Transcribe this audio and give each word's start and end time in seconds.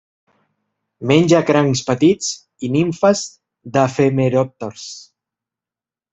Menja 1.11 1.41
crancs 1.49 1.83
petits 1.89 2.31
i 2.67 2.71
nimfes 2.77 3.21
d'efemeròpters. 3.77 4.89